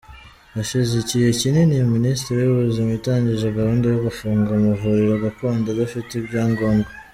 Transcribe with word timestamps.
Hashize 0.55 0.93
igihe 1.03 1.27
kinini 1.39 1.75
Minisiteri 1.95 2.39
y’Ubuzima 2.41 2.91
itangije 2.99 3.47
gahunda 3.57 3.85
yo 3.93 3.99
gufunga 4.05 4.49
amavuriro 4.53 5.13
gakondo 5.25 5.65
adafite 5.69 6.09
ibyangombwa. 6.15 6.89